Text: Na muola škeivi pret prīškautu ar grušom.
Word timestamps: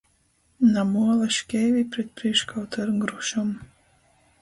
Na 0.75 0.85
muola 0.93 1.27
škeivi 1.37 1.85
pret 1.93 2.09
prīškautu 2.23 2.85
ar 2.87 2.97
grušom. 3.07 3.57